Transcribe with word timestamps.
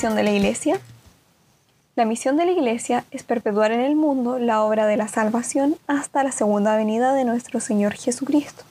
misión 0.00 0.16
de 0.16 0.22
la 0.22 0.30
Iglesia? 0.30 0.80
La 1.94 2.06
misión 2.06 2.38
de 2.38 2.46
la 2.46 2.52
Iglesia 2.52 3.04
es 3.10 3.22
perpetuar 3.22 3.70
en 3.70 3.80
el 3.80 3.96
mundo 3.96 4.38
la 4.38 4.62
obra 4.62 4.86
de 4.86 4.96
la 4.96 5.08
salvación 5.08 5.76
hasta 5.88 6.24
la 6.24 6.32
segunda 6.32 6.74
venida 6.74 7.12
de 7.12 7.26
nuestro 7.26 7.60
Señor 7.60 7.92
Jesucristo. 7.92 8.62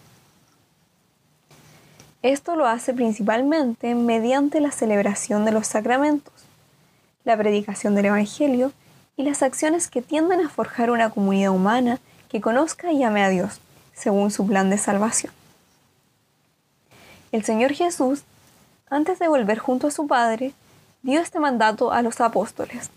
Esto 2.24 2.56
lo 2.56 2.66
hace 2.66 2.94
principalmente 2.94 3.94
mediante 3.94 4.60
la 4.60 4.72
celebración 4.72 5.46
de 5.46 5.52
los 5.52 5.68
sacramentos, 5.68 6.34
la 7.26 7.38
predicación 7.38 7.94
del 7.94 8.06
Evangelio 8.06 8.72
y 9.16 9.22
las 9.22 9.44
acciones 9.44 9.88
que 9.88 10.02
tienden 10.02 10.40
a 10.40 10.50
forjar 10.50 10.90
una 10.90 11.12
comunidad 11.12 11.52
humana 11.52 12.00
que 12.28 12.42
conozca 12.42 12.92
y 12.92 13.04
ame 13.04 13.24
a 13.24 13.30
Dios, 13.30 13.60
según 13.94 14.32
su 14.32 14.48
plan 14.48 14.72
de 14.72 14.80
salvación. 14.80 15.32
El 17.32 17.44
Señor 17.44 17.74
Jesús, 17.74 18.24
antes 18.90 19.20
de 19.20 19.28
volver 19.28 19.60
junto 19.60 19.86
a 19.86 19.92
su 19.92 20.08
Padre, 20.08 20.54
dio 21.02 21.22
este 21.22 21.40
mandato 21.40 21.92
a 21.92 22.02
los 22.02 22.22
apóstoles. 22.22 22.90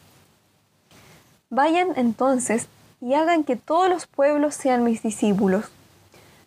Vayan 1.50 1.88
entonces 1.96 2.68
y 3.00 3.14
hagan 3.14 3.44
que 3.44 3.56
todos 3.56 3.88
los 3.88 4.06
pueblos 4.06 4.54
sean 4.54 4.84
mis 4.84 5.02
discípulos, 5.02 5.66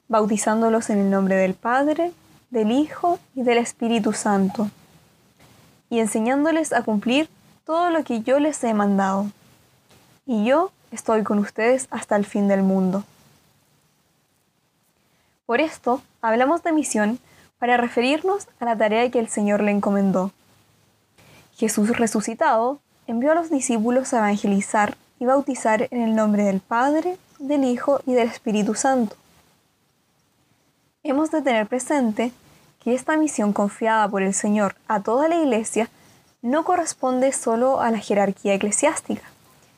bautizándolos 0.08 0.90
en 0.90 1.00
el 1.00 1.10
nombre 1.10 1.36
del 1.36 1.54
Padre, 1.54 2.12
del 2.50 2.72
Hijo 2.72 3.20
y 3.36 3.44
del 3.44 3.58
Espíritu 3.58 4.14
Santo, 4.14 4.70
y 5.90 6.00
enseñándoles 6.00 6.74
a 6.74 6.82
cumplir 6.82 7.30
todo 7.66 7.90
lo 7.90 8.04
que 8.04 8.22
yo 8.22 8.40
les 8.40 8.64
he 8.64 8.74
mandado. 8.74 9.28
Y 10.26 10.46
yo 10.46 10.72
estoy 10.92 11.24
con 11.24 11.40
ustedes 11.40 11.88
hasta 11.92 12.16
el 12.16 12.26
fin 12.26 12.48
del 12.48 12.64
mundo. 12.64 13.04
Por 15.46 15.62
esto, 15.62 16.02
hablamos 16.22 16.64
de 16.64 16.72
misión 16.72 17.20
para 17.60 17.78
referirnos 17.78 18.48
a 18.60 18.66
la 18.66 18.78
tarea 18.78 19.12
que 19.12 19.20
el 19.20 19.28
Señor 19.28 19.62
le 19.62 19.72
encomendó. 19.72 20.32
Jesús 21.56 21.98
resucitado 21.98 22.80
envió 23.08 23.32
a 23.32 23.36
los 23.36 23.50
discípulos 23.50 24.14
a 24.14 24.18
evangelizar 24.18 24.98
y 25.20 25.26
bautizar 25.26 25.88
en 25.92 26.02
el 26.02 26.16
nombre 26.16 26.44
del 26.44 26.60
Padre, 26.60 27.18
del 27.40 27.64
Hijo 27.64 28.02
y 28.06 28.14
del 28.14 28.28
Espíritu 28.28 28.76
Santo. 28.76 29.16
Hemos 31.04 31.32
de 31.32 31.42
tener 31.42 31.68
presente 31.68 32.34
que 32.84 32.94
esta 32.94 33.16
misión 33.16 33.54
confiada 33.54 34.08
por 34.10 34.22
el 34.22 34.34
Señor 34.34 34.76
a 34.88 35.02
toda 35.02 35.30
la 35.30 35.38
Iglesia 35.38 35.90
no 36.42 36.66
corresponde 36.66 37.32
solo 37.32 37.80
a 37.80 37.90
la 37.90 38.00
jerarquía 38.00 38.54
eclesiástica, 38.54 39.24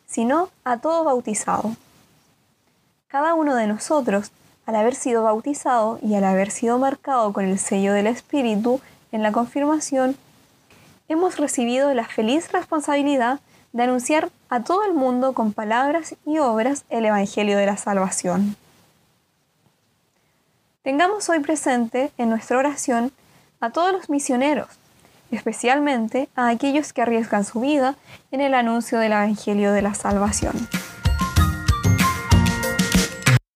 sino 0.07 0.49
a 0.63 0.77
todo 0.79 1.03
bautizado. 1.03 1.75
Cada 3.07 3.35
uno 3.35 3.55
de 3.55 3.67
nosotros, 3.67 4.31
al 4.65 4.75
haber 4.75 4.95
sido 4.95 5.23
bautizado 5.23 5.99
y 6.01 6.15
al 6.15 6.23
haber 6.23 6.49
sido 6.49 6.79
marcado 6.79 7.31
con 7.33 7.45
el 7.45 7.59
sello 7.59 7.93
del 7.93 8.07
Espíritu 8.07 8.81
en 9.11 9.21
la 9.21 9.31
confirmación, 9.31 10.17
hemos 11.07 11.37
recibido 11.37 11.93
la 11.93 12.05
feliz 12.05 12.51
responsabilidad 12.51 13.39
de 13.73 13.83
anunciar 13.83 14.29
a 14.49 14.63
todo 14.63 14.83
el 14.85 14.93
mundo 14.93 15.33
con 15.33 15.53
palabras 15.53 16.15
y 16.25 16.39
obras 16.39 16.85
el 16.89 17.05
Evangelio 17.05 17.57
de 17.57 17.65
la 17.65 17.77
Salvación. 17.77 18.55
Tengamos 20.83 21.29
hoy 21.29 21.39
presente 21.39 22.11
en 22.17 22.29
nuestra 22.29 22.57
oración 22.57 23.11
a 23.59 23.71
todos 23.71 23.91
los 23.91 24.09
misioneros, 24.09 24.69
especialmente 25.31 26.29
a 26.35 26.47
aquellos 26.47 26.93
que 26.93 27.01
arriesgan 27.01 27.43
su 27.43 27.59
vida 27.59 27.95
en 28.31 28.41
el 28.41 28.53
anuncio 28.53 28.99
del 28.99 29.11
Evangelio 29.11 29.73
de 29.73 29.81
la 29.81 29.93
Salvación. 29.93 30.55